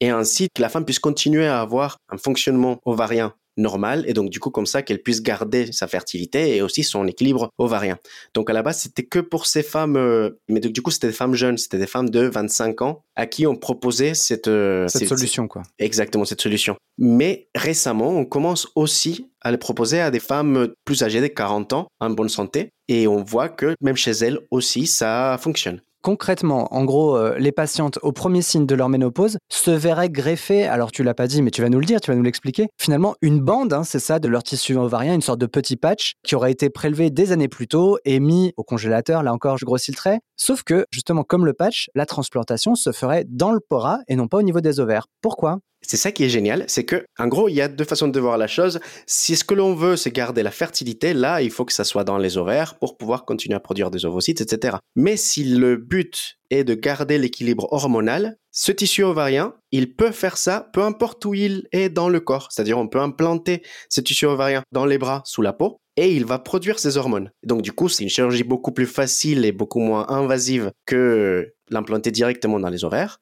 et 0.00 0.10
ainsi 0.10 0.48
que 0.54 0.60
la 0.60 0.68
femme 0.68 0.84
puisse 0.84 0.98
continuer 0.98 1.46
à 1.46 1.60
avoir 1.60 1.96
un 2.10 2.18
fonctionnement 2.18 2.78
ovarien 2.84 3.34
normal 3.56 4.04
et 4.06 4.12
donc 4.12 4.30
du 4.30 4.40
coup 4.40 4.50
comme 4.50 4.66
ça 4.66 4.82
qu'elle 4.82 5.02
puisse 5.02 5.22
garder 5.22 5.72
sa 5.72 5.86
fertilité 5.86 6.56
et 6.56 6.62
aussi 6.62 6.82
son 6.82 7.06
équilibre 7.06 7.50
ovarien. 7.58 7.98
Donc 8.34 8.50
à 8.50 8.52
la 8.52 8.62
base 8.62 8.80
c'était 8.80 9.04
que 9.04 9.18
pour 9.18 9.46
ces 9.46 9.62
femmes, 9.62 9.96
euh, 9.96 10.30
mais 10.48 10.60
du 10.60 10.82
coup 10.82 10.90
c'était 10.90 11.08
des 11.08 11.12
femmes 11.12 11.34
jeunes, 11.34 11.58
c'était 11.58 11.78
des 11.78 11.86
femmes 11.86 12.10
de 12.10 12.20
25 12.20 12.82
ans 12.82 13.02
à 13.14 13.26
qui 13.26 13.46
on 13.46 13.56
proposait 13.56 14.14
cette, 14.14 14.48
euh, 14.48 14.88
cette 14.88 15.08
solution 15.08 15.48
quoi. 15.48 15.62
Exactement 15.78 16.24
cette 16.24 16.40
solution. 16.40 16.76
Mais 16.98 17.48
récemment 17.54 18.10
on 18.10 18.24
commence 18.24 18.68
aussi 18.74 19.30
à 19.40 19.50
le 19.50 19.58
proposer 19.58 20.00
à 20.00 20.10
des 20.10 20.20
femmes 20.20 20.68
plus 20.84 21.02
âgées 21.02 21.20
de 21.20 21.28
40 21.28 21.72
ans 21.72 21.88
en 22.00 22.10
bonne 22.10 22.28
santé 22.28 22.70
et 22.88 23.06
on 23.06 23.22
voit 23.22 23.48
que 23.48 23.74
même 23.80 23.96
chez 23.96 24.12
elles 24.12 24.40
aussi 24.50 24.86
ça 24.86 25.38
fonctionne. 25.40 25.80
Concrètement, 26.06 26.72
en 26.72 26.84
gros, 26.84 27.16
euh, 27.16 27.36
les 27.36 27.50
patientes 27.50 27.98
au 28.00 28.12
premier 28.12 28.40
signe 28.40 28.64
de 28.64 28.76
leur 28.76 28.88
ménopause 28.88 29.38
se 29.50 29.72
verraient 29.72 30.08
greffer, 30.08 30.64
alors 30.64 30.92
tu 30.92 31.02
l'as 31.02 31.14
pas 31.14 31.26
dit, 31.26 31.42
mais 31.42 31.50
tu 31.50 31.62
vas 31.62 31.68
nous 31.68 31.80
le 31.80 31.84
dire, 31.84 32.00
tu 32.00 32.12
vas 32.12 32.16
nous 32.16 32.22
l'expliquer, 32.22 32.68
finalement 32.78 33.16
une 33.22 33.40
bande, 33.40 33.72
hein, 33.72 33.82
c'est 33.82 33.98
ça, 33.98 34.20
de 34.20 34.28
leur 34.28 34.44
tissu 34.44 34.76
ovarien, 34.76 35.14
une 35.14 35.20
sorte 35.20 35.40
de 35.40 35.46
petit 35.46 35.74
patch 35.74 36.12
qui 36.22 36.36
aurait 36.36 36.52
été 36.52 36.70
prélevé 36.70 37.10
des 37.10 37.32
années 37.32 37.48
plus 37.48 37.66
tôt 37.66 37.98
et 38.04 38.20
mis 38.20 38.52
au 38.56 38.62
congélateur, 38.62 39.24
là 39.24 39.32
encore 39.32 39.58
je 39.58 39.64
grossis 39.64 39.90
le 39.90 39.96
trait, 39.96 40.20
sauf 40.36 40.62
que 40.62 40.86
justement 40.92 41.24
comme 41.24 41.44
le 41.44 41.54
patch, 41.54 41.90
la 41.96 42.06
transplantation 42.06 42.76
se 42.76 42.92
ferait 42.92 43.24
dans 43.28 43.50
le 43.50 43.58
pora 43.58 43.98
et 44.06 44.14
non 44.14 44.28
pas 44.28 44.38
au 44.38 44.42
niveau 44.42 44.60
des 44.60 44.78
ovaires. 44.78 45.08
Pourquoi? 45.22 45.58
C'est 45.82 45.96
ça 45.96 46.10
qui 46.10 46.24
est 46.24 46.28
génial, 46.28 46.64
c'est 46.68 46.84
que, 46.84 47.04
en 47.18 47.28
gros, 47.28 47.48
il 47.48 47.54
y 47.54 47.60
a 47.60 47.68
deux 47.68 47.84
façons 47.84 48.08
de 48.08 48.20
voir 48.20 48.38
la 48.38 48.46
chose. 48.46 48.80
Si 49.06 49.36
ce 49.36 49.44
que 49.44 49.54
l'on 49.54 49.74
veut, 49.74 49.96
c'est 49.96 50.10
garder 50.10 50.42
la 50.42 50.50
fertilité, 50.50 51.14
là, 51.14 51.42
il 51.42 51.50
faut 51.50 51.64
que 51.64 51.72
ça 51.72 51.84
soit 51.84 52.04
dans 52.04 52.18
les 52.18 52.38
ovaires 52.38 52.78
pour 52.78 52.96
pouvoir 52.96 53.24
continuer 53.24 53.54
à 53.54 53.60
produire 53.60 53.90
des 53.90 54.04
ovocytes, 54.04 54.40
etc. 54.40 54.78
Mais 54.96 55.16
si 55.16 55.44
le 55.44 55.76
but 55.76 56.38
est 56.50 56.64
de 56.64 56.74
garder 56.74 57.18
l'équilibre 57.18 57.68
hormonal, 57.72 58.36
ce 58.50 58.72
tissu 58.72 59.04
ovarien, 59.04 59.54
il 59.70 59.94
peut 59.94 60.12
faire 60.12 60.36
ça 60.38 60.70
peu 60.72 60.82
importe 60.82 61.24
où 61.24 61.34
il 61.34 61.68
est 61.72 61.88
dans 61.88 62.08
le 62.08 62.20
corps. 62.20 62.48
C'est-à-dire, 62.50 62.78
on 62.78 62.88
peut 62.88 63.00
implanter 63.00 63.62
ce 63.88 64.00
tissu 64.00 64.26
ovarien 64.26 64.62
dans 64.72 64.86
les 64.86 64.98
bras, 64.98 65.22
sous 65.24 65.42
la 65.42 65.52
peau, 65.52 65.78
et 65.96 66.14
il 66.14 66.24
va 66.24 66.38
produire 66.38 66.78
ses 66.78 66.96
hormones. 66.96 67.30
Donc 67.42 67.62
du 67.62 67.72
coup, 67.72 67.88
c'est 67.88 68.02
une 68.02 68.10
chirurgie 68.10 68.44
beaucoup 68.44 68.72
plus 68.72 68.86
facile 68.86 69.44
et 69.44 69.52
beaucoup 69.52 69.80
moins 69.80 70.08
invasive 70.08 70.70
que 70.84 71.54
l'implanter 71.70 72.10
directement 72.10 72.60
dans 72.60 72.68
les 72.70 72.84
ovaires 72.84 73.18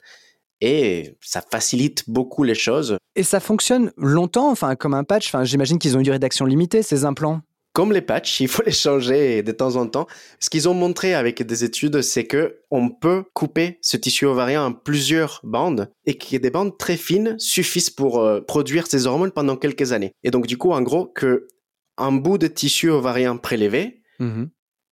et 0.60 1.16
ça 1.20 1.42
facilite 1.50 2.08
beaucoup 2.08 2.42
les 2.42 2.54
choses. 2.54 2.98
Et 3.16 3.22
ça 3.22 3.40
fonctionne 3.40 3.92
longtemps, 3.96 4.50
enfin 4.50 4.76
comme 4.76 4.94
un 4.94 5.04
patch. 5.04 5.28
Enfin, 5.28 5.44
j'imagine 5.44 5.78
qu'ils 5.78 5.96
ont 5.96 6.00
une 6.00 6.04
durée 6.04 6.18
d'action 6.18 6.46
limitée 6.46 6.82
ces 6.82 7.04
implants. 7.04 7.40
Comme 7.72 7.92
les 7.92 8.02
patchs, 8.02 8.40
il 8.40 8.48
faut 8.48 8.62
les 8.64 8.72
changer 8.72 9.42
de 9.42 9.52
temps 9.52 9.76
en 9.76 9.86
temps. 9.86 10.06
Ce 10.40 10.48
qu'ils 10.48 10.68
ont 10.68 10.74
montré 10.74 11.14
avec 11.14 11.42
des 11.42 11.64
études, 11.64 12.02
c'est 12.02 12.24
que 12.24 12.60
on 12.70 12.88
peut 12.88 13.24
couper 13.34 13.78
ce 13.82 13.96
tissu 13.96 14.26
ovarien 14.26 14.64
en 14.64 14.72
plusieurs 14.72 15.40
bandes 15.42 15.90
et 16.06 16.16
que 16.16 16.36
des 16.36 16.50
bandes 16.50 16.78
très 16.78 16.96
fines 16.96 17.36
suffisent 17.38 17.90
pour 17.90 18.20
euh, 18.20 18.40
produire 18.40 18.86
ces 18.86 19.06
hormones 19.06 19.32
pendant 19.32 19.56
quelques 19.56 19.92
années. 19.92 20.12
Et 20.22 20.30
donc 20.30 20.46
du 20.46 20.56
coup, 20.56 20.72
en 20.72 20.82
gros, 20.82 21.06
que 21.06 21.48
un 21.96 22.12
bout 22.12 22.38
de 22.38 22.46
tissu 22.46 22.90
ovarien 22.90 23.36
prélevé 23.36 24.02
mmh 24.18 24.44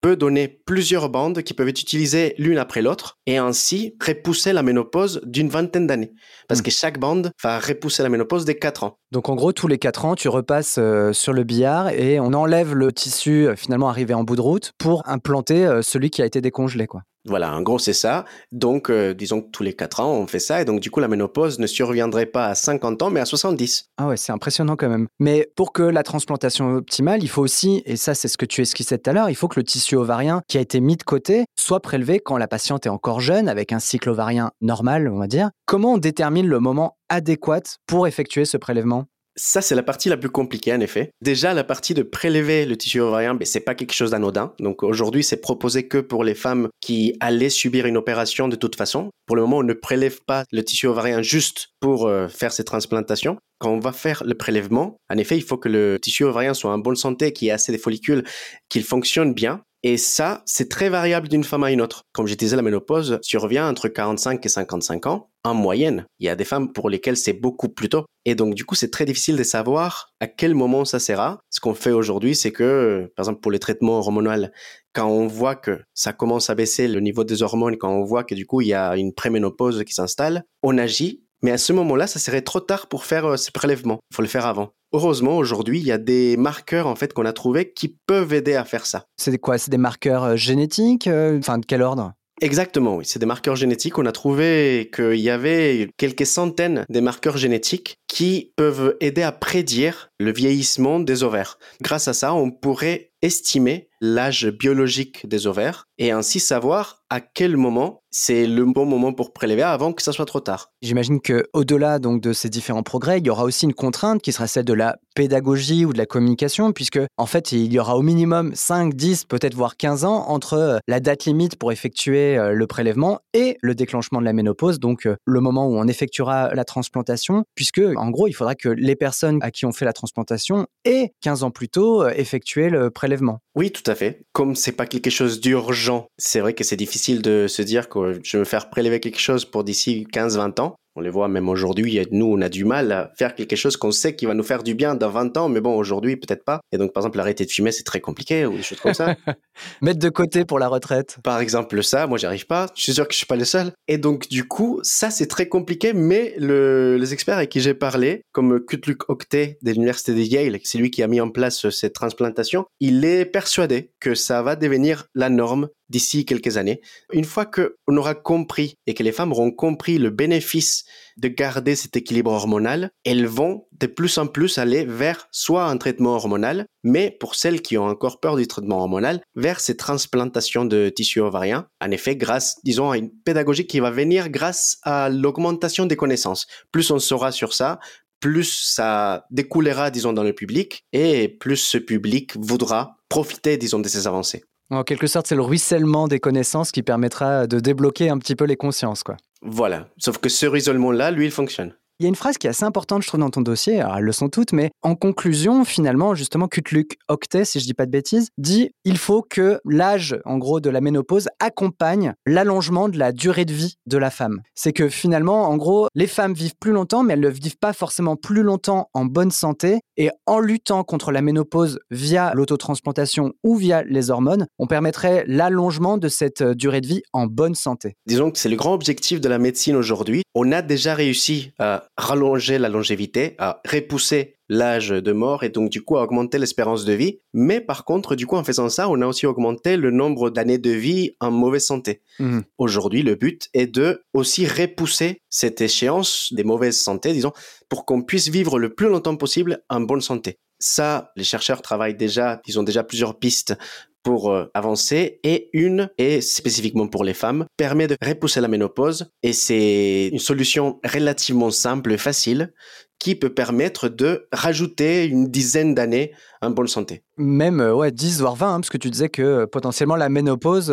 peut 0.02 0.16
donner 0.16 0.49
plusieurs 0.49 1.09
bandes 1.09 1.42
qui 1.42 1.54
peuvent 1.54 1.68
être 1.68 1.80
utilisées 1.80 2.35
l'une 2.37 2.59
après 2.59 2.82
l'autre 2.82 3.16
et 3.26 3.38
ainsi 3.38 3.97
repousser 4.04 4.52
la 4.52 4.62
ménopause 4.62 5.23
d'une 5.25 5.49
vingtaine 5.49 5.87
d'années. 5.87 6.12
Parce 6.49 6.61
hmm. 6.61 6.64
que 6.64 6.71
chaque 6.71 6.99
bande 6.99 7.30
va 7.42 7.59
repousser 7.59 8.02
la 8.02 8.11
ménopause 8.11 8.44
des 8.44 8.59
4 8.59 8.85
ans. 8.85 8.99
Donc 9.12 9.28
en 9.28 9.35
gros, 9.35 9.52
tous 9.52 9.68
les 9.68 9.78
4 9.78 10.04
ans, 10.04 10.14
tu 10.14 10.28
repasses 10.28 10.76
euh, 10.78 11.12
sur 11.12 11.32
le 11.32 11.44
billard 11.44 11.90
et 11.90 12.21
on 12.21 12.35
enlève 12.35 12.75
le 12.75 12.92
tissu 12.92 13.47
euh, 13.47 13.56
finalement 13.56 13.88
arrivé 13.88 14.12
en 14.12 14.25
bout 14.25 14.37
de 14.37 14.40
route 14.40 14.73
pour 14.76 15.09
implanter 15.09 15.64
euh, 15.64 15.82
celui 15.82 16.11
qui 16.11 16.21
a 16.21 16.26
été 16.26 16.40
décongelé. 16.40 16.87
quoi. 16.87 17.02
Voilà, 17.25 17.55
en 17.55 17.62
gros, 17.62 17.79
c'est 17.79 17.93
ça. 17.93 18.25
Donc, 18.50 18.91
euh, 18.91 19.14
disons 19.14 19.43
que 19.43 19.50
tous 19.50 19.62
les 19.62 19.75
4 19.75 20.00
ans, 20.00 20.12
on 20.12 20.26
fait 20.26 20.41
ça. 20.41 20.61
Et 20.61 20.64
donc, 20.64 20.81
du 20.81 20.91
coup, 20.91 20.99
la 20.99 21.07
ménopause 21.07 21.61
ne 21.61 21.69
surviendrait 21.69 22.26
pas 22.26 22.47
à 22.47 22.55
50 22.55 23.02
ans, 23.02 23.11
mais 23.11 23.21
à 23.21 23.25
70. 23.25 23.91
Ah 23.97 24.09
ouais, 24.09 24.17
c'est 24.17 24.33
impressionnant 24.33 24.75
quand 24.75 24.88
même. 24.88 25.07
Mais 25.21 25.49
pour 25.55 25.73
que 25.73 25.85
la 25.85 26.02
transplantation 26.02 26.75
optimale, 26.75 27.23
il 27.23 27.29
faut 27.29 27.43
aussi, 27.43 27.83
et 27.87 27.97
ça, 27.97 28.14
c'est 28.14 28.29
ce 28.29 28.37
que 28.37 28.47
tu 28.47 28.61
esquissais 28.61 28.99
tout 28.99 29.09
à 29.11 29.12
l'heure, 29.12 29.31
il 29.31 29.37
faut 29.37 29.47
que 29.47 29.61
le 29.61 29.64
tissu 29.64 29.95
ovarien 29.95 30.43
qui 30.49 30.59
a 30.59 30.61
été 30.61 30.81
mis 30.81 30.97
de 30.97 31.05
côté 31.05 31.45
soit 31.57 31.81
prélevé 31.81 32.19
quand 32.19 32.38
la 32.38 32.49
patiente 32.49 32.87
est 32.87 32.91
encore 32.91 33.21
jeune, 33.21 33.49
avec 33.49 33.73
un 33.73 33.79
cycle 33.79 34.11
ovarien 34.11 34.50
normal, 34.61 35.09
on 35.09 35.19
va 35.19 35.29
dire. 35.29 35.50
Comment 35.67 35.95
on 35.95 35.99
détermine 35.99 36.49
le 36.49 36.59
moment 36.59 36.97
adéquat 37.09 37.62
pour 37.87 38.09
effectuer 38.09 38.45
ce 38.45 38.57
prélèvement? 38.57 39.07
Ça, 39.36 39.62
c'est 39.62 39.74
la 39.74 39.82
partie 39.82 40.08
la 40.08 40.16
plus 40.16 40.28
compliquée, 40.30 40.72
en 40.72 40.80
effet. 40.80 41.10
Déjà, 41.22 41.54
la 41.54 41.64
partie 41.64 41.94
de 41.94 42.02
prélever 42.02 42.66
le 42.66 42.76
tissu 42.76 43.00
ovarien, 43.00 43.34
ben, 43.34 43.46
c'est 43.46 43.60
pas 43.60 43.74
quelque 43.74 43.94
chose 43.94 44.10
d'anodin. 44.10 44.52
Donc, 44.60 44.82
aujourd'hui, 44.82 45.24
c'est 45.24 45.40
proposé 45.40 45.88
que 45.88 45.98
pour 45.98 46.24
les 46.24 46.34
femmes 46.34 46.68
qui 46.80 47.16
allaient 47.20 47.50
subir 47.50 47.86
une 47.86 47.96
opération 47.96 48.48
de 48.48 48.56
toute 48.56 48.76
façon. 48.76 49.10
Pour 49.26 49.36
le 49.36 49.42
moment, 49.42 49.58
on 49.58 49.62
ne 49.62 49.72
prélève 49.72 50.20
pas 50.26 50.44
le 50.52 50.62
tissu 50.62 50.86
ovarien 50.86 51.22
juste 51.22 51.68
pour 51.80 52.06
euh, 52.06 52.28
faire 52.28 52.52
ces 52.52 52.64
transplantations. 52.64 53.38
Quand 53.58 53.70
on 53.70 53.80
va 53.80 53.92
faire 53.92 54.22
le 54.26 54.34
prélèvement, 54.34 54.96
en 55.08 55.16
effet, 55.16 55.36
il 55.36 55.42
faut 55.42 55.56
que 55.56 55.68
le 55.68 55.98
tissu 56.00 56.24
ovarien 56.24 56.52
soit 56.52 56.72
en 56.72 56.78
bonne 56.78 56.96
santé, 56.96 57.32
qu'il 57.32 57.46
y 57.46 57.48
ait 57.48 57.54
assez 57.54 57.72
de 57.72 57.78
follicules, 57.78 58.24
qu'il 58.68 58.84
fonctionne 58.84 59.32
bien. 59.32 59.62
Et 59.84 59.96
ça, 59.96 60.42
c'est 60.46 60.68
très 60.68 60.88
variable 60.88 61.28
d'une 61.28 61.42
femme 61.42 61.64
à 61.64 61.72
une 61.72 61.80
autre. 61.80 62.02
Comme 62.12 62.28
je 62.28 62.34
disais, 62.34 62.54
la 62.54 62.62
ménopause 62.62 63.18
survient 63.22 63.68
entre 63.68 63.88
45 63.88 64.44
et 64.46 64.48
55 64.48 65.06
ans 65.06 65.30
en 65.42 65.54
moyenne. 65.54 66.06
Il 66.20 66.26
y 66.26 66.28
a 66.28 66.36
des 66.36 66.44
femmes 66.44 66.72
pour 66.72 66.88
lesquelles 66.88 67.16
c'est 67.16 67.32
beaucoup 67.32 67.68
plus 67.68 67.88
tôt. 67.88 68.04
Et 68.24 68.36
donc, 68.36 68.54
du 68.54 68.64
coup, 68.64 68.76
c'est 68.76 68.92
très 68.92 69.04
difficile 69.04 69.36
de 69.36 69.42
savoir 69.42 70.12
à 70.20 70.28
quel 70.28 70.54
moment 70.54 70.84
ça 70.84 71.00
sera. 71.00 71.40
Ce 71.50 71.58
qu'on 71.58 71.74
fait 71.74 71.90
aujourd'hui, 71.90 72.36
c'est 72.36 72.52
que, 72.52 73.10
par 73.16 73.24
exemple, 73.24 73.40
pour 73.40 73.50
les 73.50 73.58
traitements 73.58 73.98
hormonaux, 73.98 74.46
quand 74.92 75.08
on 75.08 75.26
voit 75.26 75.56
que 75.56 75.80
ça 75.94 76.12
commence 76.12 76.48
à 76.48 76.54
baisser 76.54 76.86
le 76.86 77.00
niveau 77.00 77.24
des 77.24 77.42
hormones, 77.42 77.76
quand 77.76 77.90
on 77.90 78.04
voit 78.04 78.22
que 78.22 78.36
du 78.36 78.46
coup, 78.46 78.60
il 78.60 78.68
y 78.68 78.74
a 78.74 78.96
une 78.96 79.12
préménopause 79.12 79.82
qui 79.84 79.94
s'installe, 79.94 80.44
on 80.62 80.78
agit. 80.78 81.24
Mais 81.42 81.50
à 81.50 81.58
ce 81.58 81.72
moment-là, 81.72 82.06
ça 82.06 82.20
serait 82.20 82.42
trop 82.42 82.60
tard 82.60 82.86
pour 82.86 83.04
faire 83.04 83.26
euh, 83.26 83.36
ce 83.36 83.50
prélèvement. 83.50 83.98
Il 84.12 84.14
faut 84.14 84.22
le 84.22 84.28
faire 84.28 84.46
avant. 84.46 84.70
Heureusement, 84.92 85.37
aujourd'hui, 85.37 85.78
il 85.78 85.87
y 85.87 85.92
a 85.92 85.99
des 85.99 86.37
marqueurs 86.37 86.87
en 86.87 86.94
fait 86.94 87.12
qu'on 87.12 87.25
a 87.25 87.32
trouvés 87.32 87.72
qui 87.72 87.96
peuvent 88.06 88.32
aider 88.32 88.54
à 88.54 88.64
faire 88.64 88.87
ça. 88.87 89.06
C'est 89.16 89.37
quoi? 89.38 89.58
C'est 89.58 89.70
des 89.70 89.78
marqueurs 89.78 90.25
euh, 90.25 90.37
génétiques 90.37 91.06
euh, 91.06 91.38
Enfin, 91.38 91.58
de 91.58 91.66
quel 91.66 91.82
ordre? 91.82 92.12
Exactement, 92.40 92.96
oui. 92.96 93.04
C'est 93.06 93.20
des 93.20 93.26
marqueurs 93.26 93.54
génétiques. 93.54 93.99
On 93.99 94.06
a 94.06 94.11
trouvé 94.11 94.90
qu'il 94.92 95.20
y 95.20 95.30
avait 95.30 95.88
quelques 95.96 96.26
centaines 96.26 96.84
de 96.88 97.00
marqueurs 97.00 97.37
génétiques 97.37 97.99
qui 98.08 98.52
peuvent 98.56 98.96
aider 99.00 99.22
à 99.22 99.30
prédire 99.30 100.11
le 100.18 100.32
vieillissement 100.32 100.99
des 100.99 101.22
ovaires. 101.22 101.58
Grâce 101.80 102.08
à 102.08 102.14
ça, 102.14 102.34
on 102.34 102.50
pourrait 102.50 103.12
estimer 103.22 103.88
l'âge 104.02 104.49
biologique 104.50 105.26
des 105.28 105.47
ovaires 105.47 105.87
et 105.97 106.11
ainsi 106.11 106.40
savoir 106.40 107.02
à 107.09 107.21
quel 107.21 107.56
moment 107.56 108.02
c'est 108.11 108.47
le 108.47 108.64
bon 108.64 108.85
moment 108.85 109.12
pour 109.12 109.32
prélever 109.32 109.62
avant 109.62 109.92
que 109.92 110.02
ça 110.02 110.12
soit 110.12 110.26
trop 110.26 110.40
tard. 110.40 110.71
J'imagine 110.82 111.21
que 111.21 111.47
au-delà 111.52 111.99
donc 111.99 112.21
de 112.21 112.32
ces 112.32 112.49
différents 112.49 112.82
progrès, 112.82 113.18
il 113.18 113.26
y 113.26 113.30
aura 113.30 113.44
aussi 113.44 113.64
une 113.64 113.75
contrainte 113.75 114.21
qui 114.21 114.32
sera 114.32 114.47
celle 114.47 114.64
de 114.64 114.73
la 114.73 114.97
pédagogie 115.14 115.85
ou 115.85 115.92
de 115.92 115.99
la 115.99 116.06
communication 116.06 116.73
puisque 116.73 117.00
en 117.16 117.26
fait, 117.26 117.52
il 117.52 117.73
y 117.73 117.78
aura 117.78 117.97
au 117.97 118.02
minimum 118.02 118.52
5, 118.54 118.94
10, 118.94 119.25
peut-être 119.26 119.54
voire 119.54 119.76
15 119.76 120.04
ans 120.04 120.28
entre 120.28 120.54
euh, 120.54 120.78
la 120.88 121.00
date 121.00 121.25
limite 121.26 121.56
pour 121.56 121.71
effectuer 121.71 122.37
euh, 122.37 122.52
le 122.52 122.66
prélèvement 122.66 123.21
et 123.35 123.56
le 123.61 123.75
déclenchement 123.75 124.21
de 124.21 124.25
la 124.25 124.32
ménopause, 124.32 124.78
donc 124.78 125.06
euh, 125.06 125.16
le 125.25 125.40
moment 125.40 125.66
où 125.68 125.78
on 125.78 125.87
effectuera 125.87 126.54
la 126.54 126.64
transplantation 126.64 127.44
puisque 127.54 127.82
en 127.97 128.11
gros, 128.11 128.26
il 128.26 128.32
faudra 128.32 128.54
que 128.54 128.68
les 128.68 128.97
personnes 128.97 129.38
à 129.42 129.50
qui 129.50 129.64
on 129.64 129.73
fait 129.73 129.85
la 129.85 129.92
transplantation 129.92 130.66
aient 130.85 131.12
15 131.21 131.44
ans 131.44 131.50
plus 131.50 131.68
tôt 131.68 132.06
effectué 132.09 132.68
le 132.68 132.90
prélèvement. 132.90 133.40
Oui, 133.54 133.71
tout 133.71 133.88
à 133.90 133.94
fait. 133.94 134.23
Comme 134.32 134.56
c'est 134.56 134.73
pas 134.73 134.87
quelque 134.87 135.11
chose 135.11 135.40
d'urgent, 135.40 136.06
c'est 136.16 136.40
vrai 136.40 136.54
que 136.54 136.64
c'est 136.64 136.76
difficile 136.76 137.21
de 137.21 137.47
se 137.49 137.61
dire 137.61 137.88
que 137.88 138.18
je 138.25 138.37
vais 138.37 138.40
me 138.40 138.44
faire 138.44 138.71
prélever 138.71 138.99
quelque 138.99 139.18
chose 139.18 139.44
pour 139.44 139.62
d'ici 139.62 140.06
15-20 140.11 140.61
ans. 140.61 140.76
On 140.94 141.00
les 141.00 141.11
voit 141.11 141.28
même 141.28 141.49
aujourd'hui, 141.49 141.99
nous, 142.11 142.26
on 142.26 142.40
a 142.42 142.49
du 142.50 142.64
mal 142.64 142.92
à 142.92 143.12
faire 143.16 143.34
quelque 143.34 143.56
chose 143.56 143.78
qu'on 143.78 143.92
sait 143.92 144.14
qui 144.14 144.26
va 144.26 144.34
nous 144.34 144.42
faire 144.42 144.62
du 144.62 144.75
bien 144.75 144.94
dans 144.94 145.08
20 145.08 145.37
ans, 145.38 145.49
mais 145.49 145.61
bon, 145.61 145.75
aujourd'hui, 145.75 146.16
peut-être 146.16 146.44
pas. 146.44 146.61
Et 146.70 146.78
donc, 146.78 146.92
par 146.92 147.02
exemple, 147.02 147.18
arrêter 147.20 147.46
de 147.46 147.50
fumer, 147.50 147.72
c'est 147.72 147.82
très 147.82 148.00
compliqué 148.00 148.44
ou 148.44 148.56
des 148.56 148.62
choses 148.62 148.80
comme 148.80 148.92
ça. 148.92 149.16
Mettre 149.80 149.99
de 150.00 150.11
côté 150.11 150.44
pour 150.44 150.58
la 150.58 150.68
retraite. 150.68 151.18
Par 151.25 151.40
exemple, 151.40 151.82
ça, 151.82 152.06
moi, 152.06 152.18
j'y 152.18 152.26
arrive 152.26 152.46
pas. 152.46 152.66
Je 152.75 152.82
suis 152.82 152.92
sûr 152.92 153.08
que 153.08 153.14
je 153.14 153.18
suis 153.18 153.26
pas 153.26 153.37
le 153.37 153.44
seul. 153.46 153.72
Et 153.88 153.96
donc, 153.96 154.28
du 154.28 154.46
coup, 154.46 154.80
ça, 154.82 155.11
c'est 155.11 155.28
très 155.28 155.49
compliqué, 155.49 155.94
mais 155.94 156.34
les 156.38 157.12
experts 157.12 157.38
avec 157.38 157.49
qui 157.49 157.61
j'ai 157.61 157.75
parlé, 157.75 158.22
comme 158.32 158.61
Kutluk 158.61 159.08
Octet 159.08 159.58
de 159.62 159.72
l'université 159.72 160.14
de 160.14 160.20
Yale, 160.20 160.58
c'est 160.62 160.78
lui 160.78 160.90
qui 160.90 161.02
a 161.02 161.06
mis 161.06 161.20
en 161.20 161.30
place 161.30 161.70
cette 161.70 161.94
transplantation, 161.94 162.66
il 162.80 163.04
est 163.04 163.25
persuadé 163.25 163.90
que 163.99 164.14
ça 164.14 164.42
va 164.42 164.56
devenir 164.56 165.06
la 165.14 165.30
norme 165.30 165.68
d'ici 165.92 166.25
quelques 166.25 166.56
années. 166.56 166.80
Une 167.12 167.25
fois 167.25 167.46
qu'on 167.46 167.96
aura 167.96 168.14
compris 168.14 168.78
et 168.87 168.94
que 168.94 169.02
les 169.02 169.12
femmes 169.12 169.30
auront 169.30 169.52
compris 169.52 169.99
le 169.99 170.11
bénéfice 170.11 170.84
de 171.18 171.28
garder 171.28 171.76
cet 171.76 171.96
équilibre 171.96 172.32
hormonal, 172.32 172.90
elles 173.04 173.26
vont 173.26 173.66
de 173.72 173.87
plus 173.87 174.16
en 174.18 174.26
plus 174.26 174.58
aller 174.58 174.84
vers 174.84 175.28
soit 175.30 175.66
un 175.66 175.76
traitement 175.76 176.14
hormonal, 176.14 176.66
mais 176.82 177.14
pour 177.20 177.34
celles 177.34 177.61
qui 177.61 177.76
ont 177.76 177.84
encore 177.84 178.18
peur 178.18 178.37
du 178.37 178.46
traitement 178.46 178.78
hormonal, 178.78 179.20
vers 179.37 179.61
ces 179.61 179.76
transplantations 179.76 180.64
de 180.64 180.88
tissus 180.88 181.20
ovariens. 181.20 181.68
En 181.80 181.90
effet, 181.90 182.16
grâce, 182.16 182.56
disons, 182.64 182.90
à 182.90 182.96
une 182.96 183.11
pédagogie 183.11 183.66
qui 183.66 183.80
va 183.80 183.90
venir 183.90 184.30
grâce 184.30 184.78
à 184.82 185.11
l'augmentation 185.11 185.84
des 185.84 185.96
connaissances. 185.96 186.46
Plus 186.72 186.90
on 186.90 186.99
saura 186.99 187.30
sur 187.30 187.52
ça, 187.52 187.78
plus 188.20 188.50
ça 188.75 189.26
découlera, 189.30 189.90
disons, 189.90 190.14
dans 190.14 190.22
le 190.22 190.32
public, 190.32 190.84
et 190.92 191.28
plus 191.28 191.56
ce 191.56 191.76
public 191.76 192.34
voudra 192.38 192.96
profiter, 193.08 193.58
disons, 193.58 193.80
de 193.80 193.88
ces 193.88 194.06
avancées. 194.06 194.44
En 194.71 194.85
quelque 194.85 195.07
sorte, 195.07 195.26
c'est 195.26 195.35
le 195.35 195.42
ruissellement 195.42 196.09
des 196.09 196.19
connaissances 196.19 196.73
qui 196.73 196.83
permettra 196.83 197.47
de 197.47 197.61
débloquer 197.61 198.09
un 198.09 198.19
petit 198.19 198.37
peu 198.37 198.45
les 198.45 198.57
consciences, 198.57 199.02
quoi. 199.02 199.16
Voilà. 199.42 199.88
Sauf 199.99 200.19
que 200.19 200.28
ce 200.28 200.47
ruissellement-là, 200.47 201.11
lui, 201.11 201.26
il 201.26 201.31
fonctionne. 201.31 201.75
Il 201.99 202.04
y 202.04 202.06
a 202.06 202.08
une 202.08 202.16
phrase 202.16 202.38
qui 202.38 202.46
est 202.46 202.50
assez 202.50 202.64
importante, 202.64 203.02
je 203.02 203.08
trouve, 203.08 203.20
dans 203.20 203.30
ton 203.30 203.42
dossier. 203.42 203.80
Alors, 203.80 203.99
elles 203.99 204.04
le 204.04 204.12
sont 204.12 204.28
toutes, 204.28 204.52
mais 204.52 204.70
en 204.82 204.94
conclusion, 204.94 205.64
finalement, 205.64 206.14
justement, 206.14 206.49
Kutluk 206.49 206.96
Octet, 207.08 207.44
si 207.44 207.61
je 207.61 207.64
dis 207.64 207.75
pas 207.75 207.87
de 207.87 207.90
bêtises, 207.90 208.28
dit 208.38 208.70
il 208.84 208.99
faut 208.99 209.22
que 209.22 209.61
l'âge, 209.64 210.18
en 210.25 210.38
gros, 210.38 210.61
de 210.61 210.70
la 210.70 210.80
ménopause 210.80 211.28
accompagne 211.38 212.14
l'allongement 212.26 212.88
de 212.88 212.99
la 212.99 213.12
durée 213.12 213.44
de 213.44 213.52
vie 213.52 213.76
de 213.87 213.99
la 213.99 214.11
femme. 214.11 214.40
C'est 214.54 214.72
que 214.72 214.88
finalement, 214.88 215.49
en 215.49 215.56
gros, 215.56 215.88
les 215.94 216.06
femmes 216.06 216.34
vivent 216.34 216.56
plus 216.58 216.72
longtemps, 216.72 217.02
mais 217.02 217.14
elles 217.14 217.20
ne 217.20 217.28
vivent 217.28 217.58
pas 217.58 217.72
forcément 217.72 218.16
plus 218.16 218.42
longtemps 218.42 218.88
en 218.94 219.04
bonne 219.04 219.30
santé. 219.30 219.80
Et 219.96 220.11
en 220.26 220.40
luttant 220.40 220.84
contre 220.84 221.12
la 221.12 221.22
ménopause 221.22 221.78
via 221.90 222.32
l'autotransplantation 222.34 223.32
ou 223.44 223.56
via 223.56 223.82
les 223.82 224.11
hormones, 224.11 224.46
on 224.58 224.66
permettrait 224.66 225.25
l'allongement 225.26 225.99
de 225.99 226.08
cette 226.08 226.40
euh, 226.40 226.54
durée 226.54 226.80
de 226.80 226.87
vie 226.87 227.02
en 227.12 227.26
bonne 227.26 227.54
santé. 227.54 227.96
Disons 228.06 228.30
que 228.30 228.38
c'est 228.38 228.49
le 228.49 228.56
grand 228.56 228.75
objectif 228.75 229.20
de 229.20 229.28
la 229.28 229.38
médecine 229.38 229.76
aujourd'hui. 229.76 230.22
On 230.34 230.50
a 230.52 230.62
déjà 230.62 230.94
réussi 230.94 231.52
à 231.58 231.81
rallonger 231.96 232.58
la 232.58 232.68
longévité, 232.68 233.34
à 233.38 233.60
repousser 233.68 234.36
l'âge 234.48 234.90
de 234.90 235.12
mort 235.12 235.44
et 235.44 235.48
donc 235.48 235.70
du 235.70 235.82
coup 235.82 235.96
à 235.96 236.02
augmenter 236.02 236.38
l'espérance 236.38 236.84
de 236.84 236.92
vie. 236.92 237.20
Mais 237.32 237.60
par 237.60 237.84
contre, 237.84 238.14
du 238.14 238.26
coup, 238.26 238.36
en 238.36 238.44
faisant 238.44 238.68
ça, 238.68 238.88
on 238.88 239.00
a 239.00 239.06
aussi 239.06 239.26
augmenté 239.26 239.76
le 239.76 239.90
nombre 239.90 240.30
d'années 240.30 240.58
de 240.58 240.70
vie 240.70 241.16
en 241.20 241.30
mauvaise 241.30 241.64
santé. 241.64 242.02
Mmh. 242.18 242.40
Aujourd'hui, 242.58 243.02
le 243.02 243.14
but 243.14 243.48
est 243.54 243.66
de 243.66 244.04
aussi 244.12 244.46
repousser 244.46 245.20
cette 245.30 245.60
échéance 245.60 246.32
des 246.32 246.44
mauvaises 246.44 246.78
santé, 246.78 247.12
disons, 247.12 247.32
pour 247.68 247.86
qu'on 247.86 248.02
puisse 248.02 248.28
vivre 248.28 248.58
le 248.58 248.74
plus 248.74 248.88
longtemps 248.88 249.16
possible 249.16 249.62
en 249.70 249.80
bonne 249.80 250.02
santé. 250.02 250.38
Ça, 250.58 251.10
les 251.16 251.24
chercheurs 251.24 251.62
travaillent 251.62 251.96
déjà, 251.96 252.40
ils 252.46 252.60
ont 252.60 252.62
déjà 252.62 252.84
plusieurs 252.84 253.18
pistes 253.18 253.56
pour 254.02 254.30
euh, 254.30 254.50
avancer 254.54 255.21
et 255.23 255.50
une, 255.52 255.90
et 255.99 256.21
spécifiquement 256.21 256.88
pour 256.88 257.04
les 257.04 257.14
femmes, 257.14 257.47
permet 257.56 257.87
de 257.87 257.97
repousser 258.04 258.40
la 258.40 258.49
ménopause 258.49 259.11
et 259.23 259.32
c'est 259.32 260.09
une 260.12 260.18
solution 260.18 260.80
relativement 260.85 261.50
simple 261.50 261.92
et 261.92 261.99
facile 261.99 262.52
qui 262.99 263.16
peut 263.16 263.35
permettre 263.35 263.88
de 263.88 264.28
rajouter 264.32 265.06
une 265.06 265.26
dizaine 265.26 265.75
d'années 265.75 266.12
en 266.40 266.50
bonne 266.50 266.68
santé. 266.68 267.02
Même 267.16 267.61
euh, 267.61 267.75
ouais, 267.75 267.90
10 267.90 268.21
voire 268.21 268.37
20, 268.37 268.54
hein, 268.54 268.61
parce 268.61 268.71
que 268.71 268.78
tu 268.78 268.90
disais 268.90 269.09
que 269.09 269.23
euh, 269.23 269.47
potentiellement 269.47 269.97
la 269.97 270.09
ménopause 270.09 270.73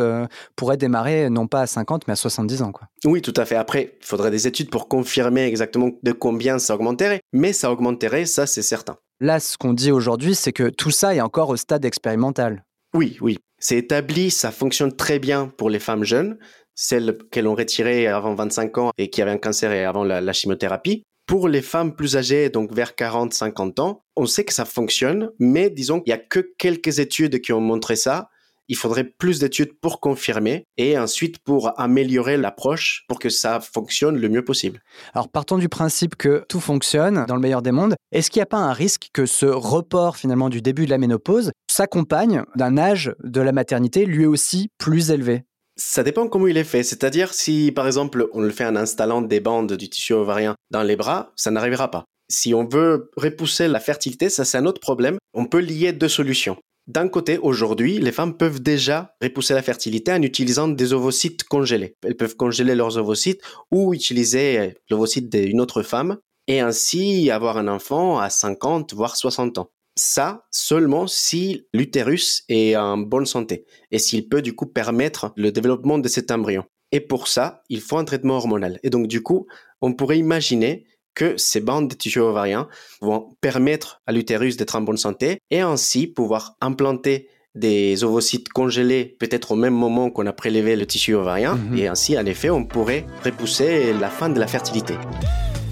pourrait 0.56 0.78
démarrer 0.78 1.30
non 1.30 1.48
pas 1.48 1.62
à 1.62 1.68
50 1.68 2.08
mais 2.08 2.14
à 2.14 2.16
70 2.16 2.62
ans. 2.62 2.72
Quoi. 2.72 2.88
Oui, 3.06 3.22
tout 3.22 3.34
à 3.36 3.46
fait. 3.46 3.56
Après, 3.56 3.98
il 4.00 4.06
faudrait 4.06 4.32
des 4.32 4.48
études 4.48 4.70
pour 4.70 4.88
confirmer 4.88 5.46
exactement 5.46 5.90
de 6.04 6.12
combien 6.12 6.60
ça 6.60 6.76
augmenterait, 6.76 7.22
mais 7.34 7.54
ça 7.54 7.72
augmenterait, 7.72 8.26
ça 8.26 8.46
c'est 8.46 8.62
certain. 8.62 8.98
Là, 9.22 9.42
ce 9.42 9.58
qu'on 9.58 9.74
dit 9.74 9.92
aujourd'hui, 9.92 10.34
c'est 10.34 10.54
que 10.54 10.70
tout 10.70 10.92
ça 10.92 11.14
est 11.14 11.20
encore 11.20 11.50
au 11.50 11.58
stade 11.58 11.84
expérimental. 11.84 12.64
Oui, 12.94 13.18
oui. 13.22 13.38
C'est 13.60 13.78
établi, 13.78 14.32
ça 14.32 14.52
fonctionne 14.52 14.96
très 14.96 15.20
bien 15.20 15.48
pour 15.48 15.70
les 15.70 15.80
femmes 15.80 16.04
jeunes, 16.04 16.38
celles 16.76 17.18
qu'elles 17.30 17.48
ont 17.48 17.56
retirées 17.56 18.08
avant 18.08 18.34
25 18.34 18.78
ans 18.78 18.92
et 18.98 19.10
qui 19.10 19.22
avaient 19.22 19.32
un 19.32 19.38
cancer 19.38 19.72
et 19.72 19.84
avant 19.84 20.04
la, 20.04 20.34
chimiothérapie. 20.34 21.04
Pour 21.26 21.48
les 21.48 21.62
femmes 21.62 21.96
plus 21.96 22.16
âgées, 22.16 22.50
donc 22.50 22.74
vers 22.74 22.94
40-50 22.94 23.82
ans, 23.82 24.02
on 24.16 24.26
sait 24.26 24.46
que 24.46 24.54
ça 24.54 24.66
fonctionne, 24.66 25.30
mais 25.40 25.70
disons 25.70 26.00
qu'il 26.00 26.14
n'y 26.14 26.20
a 26.20 26.24
que 26.24 26.40
quelques 26.58 27.00
études 27.00 27.42
qui 27.42 27.54
ont 27.54 27.62
montré 27.62 27.96
ça 27.96 28.30
il 28.70 28.78
faudrait 28.78 29.04
plus 29.04 29.40
d'études 29.40 29.74
pour 29.82 30.00
confirmer 30.00 30.64
et 30.78 30.98
ensuite 30.98 31.40
pour 31.40 31.78
améliorer 31.80 32.38
l'approche 32.38 33.04
pour 33.08 33.20
que 33.20 33.30
ça 33.30 33.60
fonctionne 33.60 34.18
le 34.18 34.30
mieux 34.30 34.46
possible. 34.46 34.82
Alors 35.14 35.28
partons 35.28 35.58
du 35.58 35.68
principe 35.68 36.16
que 36.16 36.46
tout 36.48 36.60
fonctionne 36.60 37.26
dans 37.28 37.36
le 37.36 37.42
meilleur 37.42 37.62
des 37.62 37.72
mondes. 37.72 37.96
Est-ce 38.12 38.30
qu'il 38.30 38.40
n'y 38.40 38.44
a 38.44 38.48
pas 38.48 38.58
un 38.58 38.74
risque 38.74 39.10
que 39.12 39.26
ce 39.26 39.48
report 39.48 40.16
finalement 40.16 40.50
du 40.50 40.62
début 40.62 40.86
de 40.86 40.92
la 40.92 40.98
ménopause 40.98 41.52
s'accompagne 41.70 42.44
d'un 42.56 42.78
âge 42.78 43.14
de 43.24 43.42
la 43.42 43.52
maternité 43.52 44.06
lui 44.06 44.26
aussi 44.26 44.70
plus 44.78 45.12
élevé? 45.12 45.44
Ça 45.76 46.04
dépend 46.04 46.28
comment 46.28 46.48
il 46.48 46.58
est 46.58 46.66
fait. 46.66 46.84
C'est-à-dire 46.84 47.34
si, 47.34 47.72
par 47.72 47.88
exemple, 47.88 48.28
on 48.34 48.42
le 48.42 48.50
fait 48.50 48.66
en 48.66 48.76
installant 48.76 49.22
des 49.22 49.40
bandes 49.40 49.74
du 49.74 49.90
tissu 49.90 50.14
ovarien 50.14 50.56
dans 50.72 50.84
les 50.84 50.98
bras, 50.98 51.32
ça 51.38 51.52
n'arrivera 51.52 51.90
pas. 51.90 52.04
Si 52.30 52.54
on 52.54 52.68
veut 52.68 53.10
repousser 53.16 53.68
la 53.68 53.80
fertilité, 53.80 54.30
ça 54.30 54.46
c'est 54.46 54.58
un 54.58 54.66
autre 54.66 54.82
problème. 54.82 55.18
On 55.34 55.46
peut 55.46 55.60
lier 55.60 55.94
deux 55.94 56.10
solutions. 56.10 56.58
D'un 56.90 57.08
côté, 57.08 57.38
aujourd'hui, 57.38 58.00
les 58.00 58.12
femmes 58.12 58.36
peuvent 58.36 58.64
déjà 58.64 59.16
repousser 59.22 59.54
la 59.54 59.62
fertilité 59.62 60.12
en 60.12 60.24
utilisant 60.24 60.68
des 60.68 60.92
ovocytes 60.92 61.44
congelés. 61.44 61.96
Elles 62.02 62.18
peuvent 62.18 62.36
congeler 62.36 62.74
leurs 62.74 62.98
ovocytes 62.98 63.44
ou 63.70 63.94
utiliser 63.94 64.74
l'ovocyte 64.90 65.30
d'une 65.30 65.62
autre 65.62 65.84
femme 65.84 66.18
et 66.48 66.62
ainsi 66.62 67.30
avoir 67.30 67.58
un 67.58 67.68
enfant 67.68 68.18
à 68.18 68.32
50 68.32 68.96
voire 68.96 69.18
60 69.18 69.60
ans. 69.60 69.70
Ça 69.96 70.48
seulement 70.50 71.06
si 71.06 71.68
l'utérus 71.76 72.44
est 72.50 72.76
en 72.76 72.98
bonne 72.98 73.28
santé 73.28 73.66
et 73.92 74.00
s'il 74.00 74.28
peut 74.28 74.42
du 74.42 74.56
coup 74.56 74.66
permettre 74.66 75.32
le 75.36 75.52
développement 75.52 76.00
de 76.00 76.08
cet 76.08 76.32
embryon. 76.32 76.64
Et 76.92 77.02
pour 77.02 77.28
ça, 77.28 77.62
il 77.70 77.82
faut 77.82 78.00
un 78.00 78.04
traitement 78.04 78.38
hormonal. 78.38 78.80
Et 78.82 78.90
donc 78.90 79.06
du 79.06 79.22
coup, 79.22 79.46
on 79.80 79.94
pourrait 79.94 80.18
imaginer 80.18 80.88
que 81.20 81.36
ces 81.36 81.60
bandes 81.60 81.90
de 81.90 81.96
tissus 81.96 82.22
ovariens 82.22 82.70
vont 83.02 83.36
permettre 83.42 84.02
à 84.08 84.14
l'utérus 84.14 84.56
d'être 84.56 84.78
en 84.78 84.82
bonne 84.82 84.96
santé 84.96 85.42
et 85.52 85.60
ainsi 85.60 86.08
pouvoir 86.08 86.56
implanter 86.62 87.28
des 87.56 88.06
ovocytes 88.06 88.48
congelés 88.48 89.18
peut-être 89.20 89.52
au 89.52 89.56
même 89.58 89.74
moment 89.74 90.12
qu'on 90.12 90.26
a 90.28 90.32
prélevé 90.32 90.78
le 90.78 90.86
tissu 90.86 91.14
ovarien 91.16 91.56
mhm. 91.56 91.78
et 91.78 91.88
ainsi 91.88 92.18
en 92.18 92.26
effet 92.26 92.50
on 92.50 92.64
pourrait 92.64 93.06
repousser 93.26 93.92
la 93.92 94.10
fin 94.10 94.30
de 94.30 94.40
la 94.40 94.48
fertilité. 94.48 94.94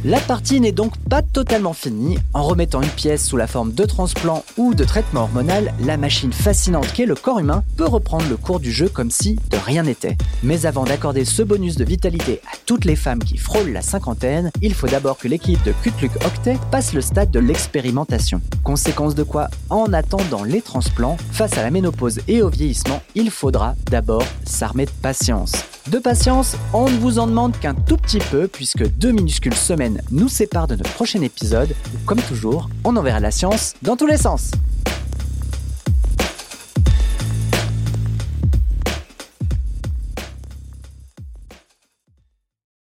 La 0.08 0.22
partie 0.22 0.62
n'est 0.62 0.72
donc 0.72 0.98
pas 1.10 1.22
totalement 1.22 1.74
finie. 1.74 2.18
En 2.34 2.44
remettant 2.44 2.82
une 2.82 2.88
pièce 2.88 3.28
sous 3.28 3.36
la 3.36 3.46
forme 3.46 3.74
de 3.74 3.84
transplant 3.84 4.46
ou 4.56 4.74
de 4.74 4.86
traitement 4.86 5.24
hormonal, 5.24 5.74
la 5.82 5.98
machine 5.98 6.32
fascinante 6.32 6.94
qu'est 6.94 7.06
le 7.06 7.14
corps 7.14 7.40
humain 7.40 7.66
peut 7.76 7.86
reprendre 7.86 8.24
le 8.30 8.38
cours 8.38 8.62
du 8.62 8.72
jeu 8.72 8.88
comme 8.88 9.12
si 9.12 9.36
de 9.52 9.58
rien 9.58 9.84
n'était. 9.84 10.16
Mais 10.44 10.66
avant 10.66 10.86
d'accorder 10.86 11.26
ce 11.26 11.44
bonus 11.44 11.76
de 11.76 11.84
vitalité 11.84 12.40
à 12.54 12.56
toutes 12.66 12.86
les 12.86 12.96
femmes 12.96 13.22
qui 13.22 13.38
frôlent 13.38 13.74
la 13.74 13.82
cinquantaine, 13.82 14.50
il 14.62 14.74
faut 14.74 14.88
d'abord 14.88 15.18
que 15.18 15.28
l'équipe 15.28 15.62
de 15.66 15.74
Kutluk 15.74 16.16
Octet 16.26 16.58
passe 16.72 16.94
le 16.94 17.02
stade 17.02 17.32
de 17.32 17.40
l'expérimentation. 17.40 18.40
Conséquence 18.64 19.14
de 19.14 19.24
quoi, 19.24 19.50
en 19.70 19.92
attendant 19.92 20.46
les 20.46 20.62
transplants, 20.62 21.18
face 21.34 21.58
à 21.58 21.64
la 21.64 21.70
ménopause 21.70 22.22
et 22.30 22.42
au 22.42 22.48
vieillissement, 22.48 23.02
il 23.14 23.30
faudra 23.30 23.76
d'abord 23.92 24.24
s'armer 24.46 24.86
de 24.86 24.92
patience. 25.02 25.52
De 25.91 26.00
patience, 26.00 26.58
on 26.74 26.89
ne 26.89 26.98
vous 26.98 27.17
en 27.17 27.27
demande 27.27 27.58
qu'un 27.58 27.74
tout 27.74 27.96
petit 27.96 28.20
peu 28.20 28.50
puisque 28.50 28.86
deux 28.98 29.13
minuscules 29.13 29.56
semaines 29.56 30.01
nous 30.12 30.27
séparent 30.27 30.67
de 30.67 30.75
notre 30.75 30.91
prochain 30.94 31.22
épisode 31.22 31.74
où, 31.96 32.06
comme 32.06 32.20
toujours, 32.20 32.70
on 32.84 32.98
enverra 32.98 33.22
la 33.22 33.32
science 33.32 33.74
dans 33.84 33.96
tous 33.96 34.06
les 34.06 34.17
sens. 34.17 34.51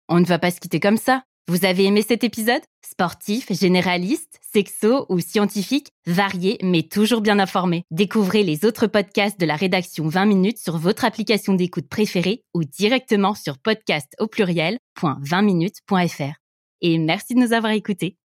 On 0.08 0.20
ne 0.20 0.26
va 0.26 0.38
pas 0.38 0.52
se 0.52 0.60
quitter 0.60 0.80
comme 0.80 0.98
ça. 0.98 1.24
Vous 1.48 1.66
avez 1.66 1.86
aimé 1.86 2.06
cet 2.08 2.24
épisode? 2.24 2.62
Sportif, 2.94 3.52
généraliste, 3.52 4.40
sexo 4.54 5.08
ou 5.10 5.20
scientifique, 5.20 5.90
varié 6.06 6.60
mais 6.62 6.84
toujours 6.84 7.22
bien 7.22 7.40
informé. 7.40 7.86
Découvrez 7.90 8.44
les 8.44 8.66
autres 8.66 8.86
podcasts 8.86 9.40
de 9.40 9.48
la 9.48 9.56
rédaction 9.56 10.08
20 10.08 10.26
minutes 10.26 10.60
sur 10.60 10.78
votre 10.78 11.04
application 11.04 11.56
d'écoute 11.56 11.90
préférée 11.90 12.44
ou 12.54 12.64
directement 12.64 13.34
sur 13.34 13.58
podcast 13.58 14.14
au 14.20 14.28
pluriel.20minutes.fr. 14.28 16.36
Et 16.82 17.00
merci 17.00 17.34
de 17.34 17.40
nous 17.40 17.54
avoir 17.54 17.72
écoutés. 17.72 18.16